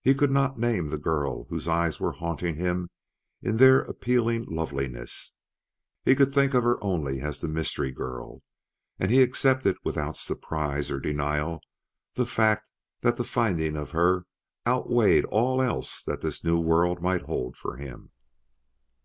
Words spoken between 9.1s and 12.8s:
he accepted without surprise or denial the fact